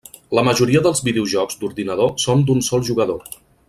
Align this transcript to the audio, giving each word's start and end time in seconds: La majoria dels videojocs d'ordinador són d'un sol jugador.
La 0.37 0.43
majoria 0.47 0.81
dels 0.87 1.03
videojocs 1.09 1.61
d'ordinador 1.61 2.13
són 2.27 2.45
d'un 2.51 2.67
sol 2.73 2.91
jugador. 2.93 3.27